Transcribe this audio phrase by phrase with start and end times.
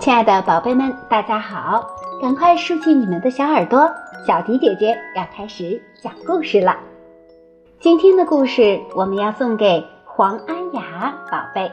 [0.00, 1.86] 亲爱的宝贝们，大家好！
[2.22, 3.90] 赶快竖起你们的小耳朵，
[4.26, 6.76] 小迪姐姐要开始讲故事了。
[7.80, 11.70] 今天的故事我们要送给黄安雅宝贝。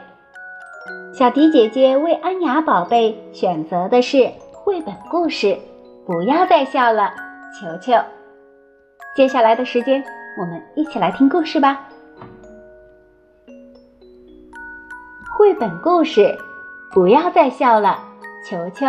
[1.14, 5.58] 小迪姐姐为安雅宝贝选择的是绘本故事，
[6.06, 7.12] 不要再笑了，
[7.58, 7.98] 球球。
[9.16, 10.04] 接下来的时间，
[10.38, 11.88] 我们一起来听故事吧。
[15.38, 16.36] 绘本故事，
[16.92, 17.98] 不要再笑了。
[18.46, 18.86] 球球，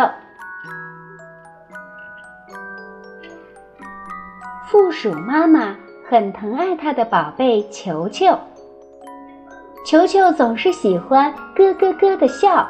[4.66, 5.74] 负鼠妈妈
[6.06, 8.38] 很疼爱它的宝贝球球。
[9.86, 12.68] 球球总是喜欢咯咯咯的笑，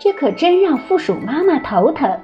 [0.00, 2.20] 这可真让负鼠妈妈头疼。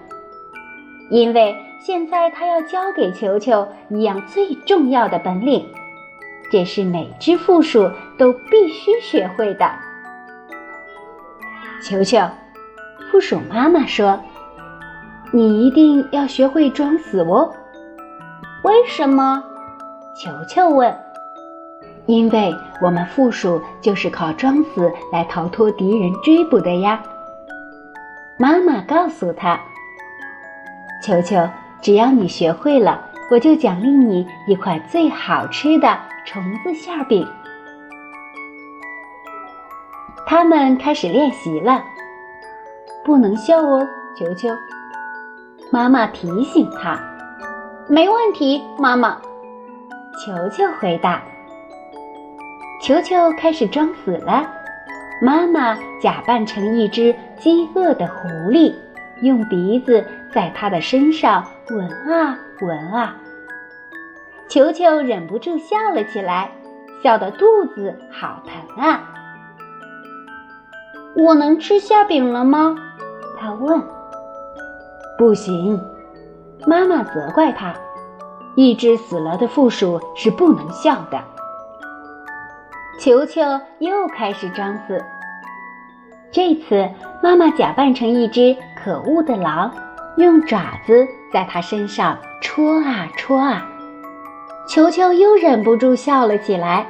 [1.08, 5.66] 因为现在它要教给球球一样最重要的本领，
[6.52, 9.70] 这是每只负鼠都必须学会的。
[11.82, 12.18] 球球。
[13.10, 14.20] 负鼠妈妈说
[15.32, 17.52] ：“你一定要学会装死哦。”
[18.62, 19.42] 为什么？
[20.14, 20.96] 球球问。
[22.06, 27.02] “因为我们负鼠就是靠装死来逃脱敌人追捕的呀。”
[28.38, 29.58] 妈妈告诉他
[31.02, 31.48] ：“球球，
[31.80, 33.00] 只要你学会了，
[33.30, 37.26] 我就奖励你一块最好吃的虫子馅饼。”
[40.26, 41.82] 他们开始练习了。
[43.04, 43.86] 不能笑哦，
[44.16, 44.48] 球球。
[45.70, 46.98] 妈妈提醒他
[47.88, 49.20] ：“没问题，妈妈。”
[50.22, 51.20] 球球回答。
[52.82, 54.48] 球球开始装死了。
[55.22, 58.74] 妈妈假扮成一只饥饿的狐狸，
[59.22, 63.16] 用鼻子在他的身上闻啊闻啊。
[64.48, 66.50] 球球忍不住笑了起来，
[67.02, 69.14] 笑得肚子好疼啊！
[71.16, 72.76] 我能吃馅饼了吗？
[73.38, 73.80] 他问
[75.16, 75.80] ：“不行。”
[76.66, 77.74] 妈妈责怪他
[78.56, 81.22] ：“一只死了的负鼠是不能笑的。”
[82.98, 83.42] 球球
[83.78, 85.02] 又开始装死。
[86.32, 86.90] 这次，
[87.22, 89.72] 妈妈假扮成一只可恶的狼，
[90.20, 93.66] 用爪子在它身上戳啊戳啊。
[94.68, 96.86] 球球又忍不住笑了起来，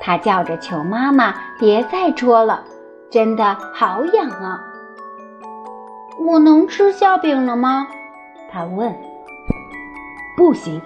[0.00, 2.62] 它叫着求妈妈别再戳了，
[3.10, 4.62] 真的好痒啊！
[6.20, 7.88] 我能吃馅饼了吗？
[8.50, 8.94] 他问。
[10.36, 10.80] 不行，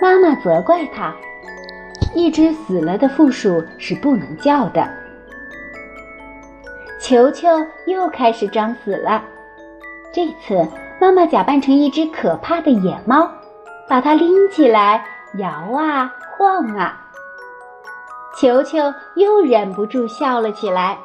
[0.00, 1.14] 妈妈责怪他。
[2.14, 4.88] 一只死了的负鼠是不能叫的。
[6.98, 7.48] 球球
[7.86, 9.22] 又开始装死了。
[10.16, 10.66] 这次，
[10.98, 13.30] 妈妈假扮成一只可怕的野猫，
[13.86, 15.04] 把它拎起来
[15.36, 17.04] 摇啊晃啊。
[18.34, 18.78] 球球
[19.16, 20.96] 又忍不住笑了起来。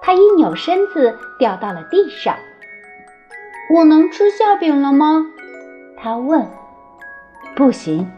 [0.00, 2.36] 他一扭身子，掉到了地上。
[3.74, 5.26] 我能吃馅饼了吗？
[6.00, 6.48] 他问。
[7.56, 8.08] 不行，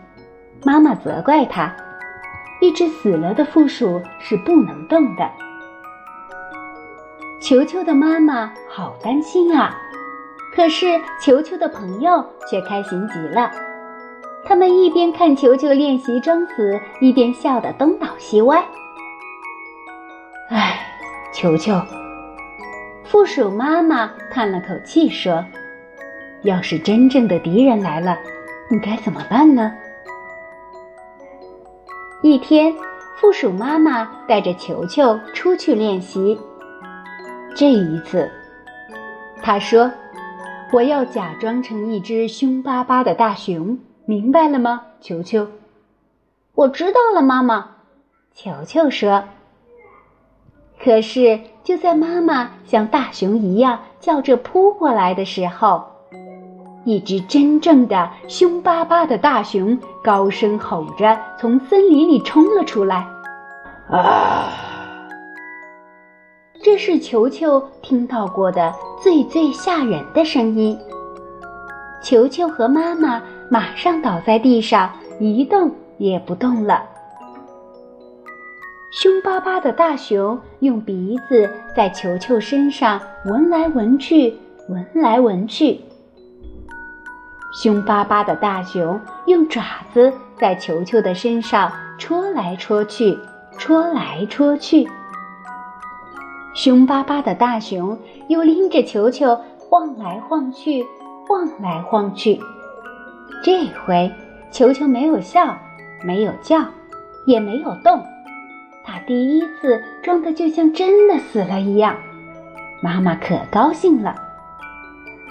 [0.63, 1.75] 妈妈责怪他。
[2.61, 5.27] 一只死了的负鼠是不能动的。
[7.41, 9.75] 球球的妈妈好担心啊，
[10.55, 13.51] 可是球球的朋友却开心极了。
[14.45, 18.65] 他们一边看球球练习装死，一边笑得东倒西歪。
[20.49, 20.87] 唉。
[21.33, 21.81] 球球，
[23.05, 25.45] 负鼠妈妈叹了口气说
[26.43, 28.19] ：“要是真正的敌人来了，
[28.69, 29.73] 你该怎么办呢？”
[32.21, 32.75] 一天，
[33.17, 36.39] 负鼠妈妈带着球球出去练习。
[37.55, 38.29] 这一次，
[39.41, 39.89] 他说
[40.73, 45.49] ：“我要假装成一只凶巴巴的大熊，明白了吗，球球
[46.55, 47.71] ？”“我知道了，妈妈。”
[48.33, 49.25] 球球说。
[50.79, 55.85] 可是，就在妈妈像大熊一样叫着扑过来的时候，
[56.85, 63.07] 一只真正的凶巴巴的大熊高声吼着从森林里冲了出来。
[63.91, 64.70] 啊！
[66.73, 68.73] 这是球球听到过的
[69.03, 70.79] 最最吓人的声音。
[72.01, 73.21] 球球和妈妈
[73.51, 74.89] 马上倒在地上，
[75.19, 75.69] 一动
[75.99, 76.81] 也不动了。
[78.93, 84.39] 凶巴巴的大熊用鼻子在球球身上闻来闻去，
[84.69, 85.81] 闻来闻去。
[87.53, 93.19] 凶巴巴的大熊用爪子在球球的身上戳来戳去，
[93.59, 94.89] 戳来戳去。
[96.63, 97.99] 凶巴巴的大熊
[98.29, 100.85] 又拎着球球晃来晃去，
[101.27, 102.39] 晃来晃去。
[103.43, 104.13] 这回
[104.51, 105.57] 球球没有笑，
[106.05, 106.63] 没有叫，
[107.25, 108.05] 也没有动。
[108.85, 111.97] 他第一次装的就像真的死了一样，
[112.83, 114.15] 妈妈可高兴了。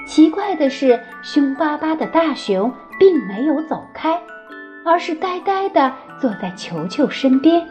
[0.07, 4.19] 奇怪的是，凶巴巴的大熊并没有走开，
[4.83, 7.63] 而是呆呆地坐在球球身边。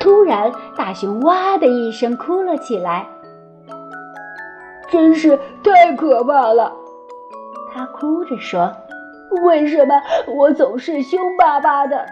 [0.00, 3.06] 突然，大熊哇的一声哭了起来，
[4.88, 6.72] 真是太可怕了。
[7.72, 8.72] 他哭着说
[9.44, 12.06] ：“为什么我总是凶巴巴的？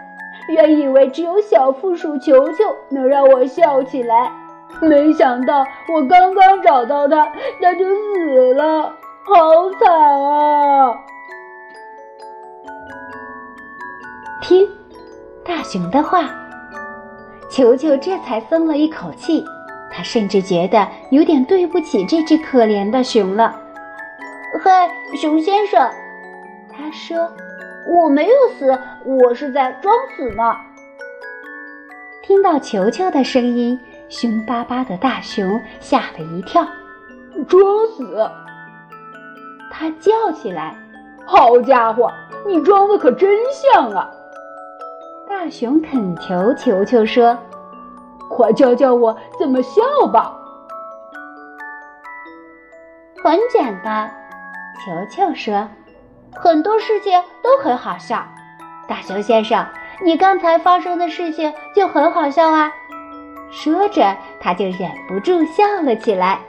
[0.55, 4.31] 原以为只有小负鼠球球能让我笑起来，
[4.81, 7.27] 没想到我刚刚找到它，
[7.59, 8.93] 它就死了，
[9.25, 10.95] 好惨啊！”
[14.41, 14.69] 听，
[15.43, 16.29] 大熊的话。
[17.59, 19.43] 球球这才松了一口气，
[19.91, 23.53] 他甚至觉得有点对不起这只可怜的熊了。
[24.63, 25.77] 嗨，熊先生，
[26.71, 27.29] 他说
[27.93, 30.55] ：“我没有死，我是在装死呢。”
[32.23, 33.77] 听到球球的声音，
[34.07, 36.65] 凶巴巴的大熊吓了一跳
[37.45, 38.25] ，“装死！”
[39.69, 40.73] 他叫起来
[41.27, 42.09] ：“好家伙，
[42.47, 44.09] 你装的可真像啊！”
[45.27, 47.37] 大熊恳求球球说
[48.39, 50.33] ：“快教教我怎么笑吧。”
[53.21, 54.09] 很简单，
[54.85, 55.67] 球球说
[56.41, 58.23] ：“很多事情都很好笑。”
[58.87, 59.65] 大熊先生，
[60.05, 62.71] 你刚才发生的事情就很好笑啊！
[63.51, 66.39] 说着，他就忍不住笑了起来。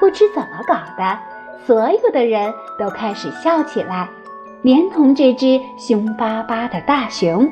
[0.00, 1.18] 不知怎么搞的，
[1.66, 4.08] 所有的人都开始笑起来，
[4.62, 7.48] 连同这只凶巴巴的大熊。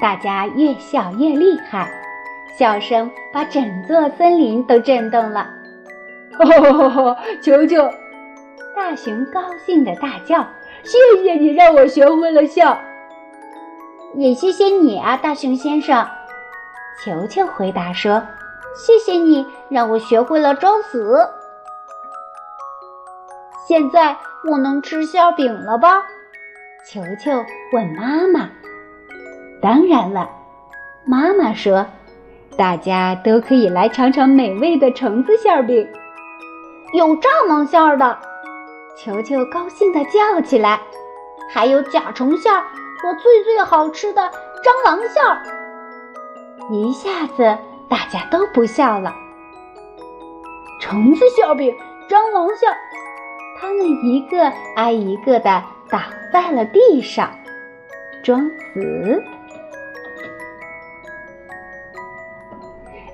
[0.00, 1.90] 大家越笑越厉害，
[2.58, 5.48] 笑声把整座森林都震动了。
[6.38, 7.90] 哈，球球，
[8.74, 10.46] 大熊高兴的大叫
[10.84, 12.78] ：“谢谢你让我学会了笑。”
[14.14, 16.06] 也谢谢你啊，大熊先生。
[17.02, 18.22] 球球回答说
[18.76, 21.26] ：“谢谢你让我学会了装死。”
[23.66, 24.16] 现在
[24.50, 26.02] 我能吃馅饼了吧？
[26.86, 27.32] 球球
[27.72, 28.48] 问妈妈。
[29.66, 30.30] 当然了，
[31.04, 31.84] 妈妈说，
[32.56, 35.84] 大家都可以来尝尝美味的虫子馅饼，
[36.92, 38.16] 有蚱蜢馅的。
[38.96, 40.78] 球球高兴地叫起来，
[41.50, 44.22] 还有甲虫馅和最最好吃的
[44.62, 45.42] 蟑螂馅儿。
[46.70, 47.58] 一下子
[47.88, 49.12] 大家都不笑了。
[50.80, 51.74] 虫子馅饼、
[52.08, 52.72] 蟑螂馅，
[53.60, 55.60] 他们一个挨一个的
[55.90, 55.98] 倒
[56.32, 57.28] 在了地上，
[58.22, 59.24] 装死。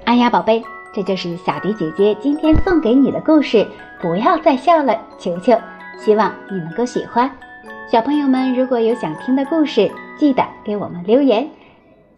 [0.04, 0.62] 哎呀，宝贝，
[0.92, 3.66] 这就是小迪姐姐今天送给你的故事。
[4.00, 5.56] 不要再笑了，球球。
[5.96, 7.30] 希望你能够喜欢。
[7.90, 11.48] 小朋友们，如果有想听的故事，记得给我们留言，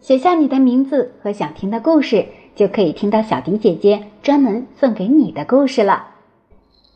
[0.01, 6.07] 写下你的名字和想听的故事，就可以听到小迪姐姐专门送给你的故事了。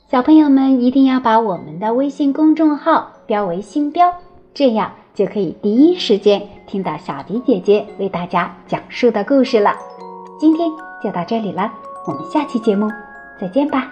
[0.09, 4.11] 小朋友们一定要把我们的微信公众号标为星标，
[4.55, 9.75] 这样就可以第一时间听到小迪姐姐为大家讲述的故事了。
[10.39, 10.71] 今天
[11.03, 11.69] 就到这里了，
[12.05, 12.89] 我们下期节目
[13.37, 13.91] 再见吧。